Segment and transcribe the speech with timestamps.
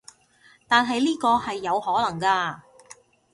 [0.67, 2.61] 但係呢個係有可能㗎